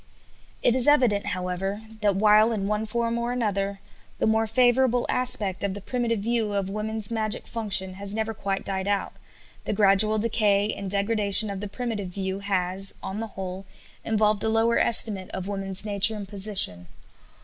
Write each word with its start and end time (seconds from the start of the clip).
It 0.63 0.75
is 0.75 0.87
evident, 0.87 1.27
however, 1.27 1.83
that, 2.01 2.15
while, 2.15 2.51
in 2.51 2.65
one 2.65 2.87
form 2.87 3.19
or 3.19 3.31
another, 3.31 3.79
the 4.17 4.25
more 4.25 4.47
favorable 4.47 5.05
aspect 5.09 5.63
of 5.63 5.75
the 5.75 5.79
primitive 5.79 6.21
view 6.21 6.53
of 6.53 6.71
women's 6.71 7.11
magic 7.11 7.45
function 7.45 7.93
has 7.93 8.15
never 8.15 8.33
quite 8.33 8.65
died 8.65 8.87
out, 8.87 9.13
the 9.65 9.73
gradual 9.73 10.17
decay 10.17 10.73
and 10.73 10.89
degradation 10.89 11.51
of 11.51 11.59
the 11.59 11.67
primitive 11.69 12.07
view 12.07 12.39
has, 12.39 12.95
on 13.03 13.19
the 13.19 13.27
whole, 13.37 13.67
involved 14.03 14.43
a 14.43 14.49
lower 14.49 14.79
estimate 14.79 15.29
of 15.35 15.47
women's 15.47 15.85
nature 15.85 16.15
and 16.15 16.27
position. 16.27 16.87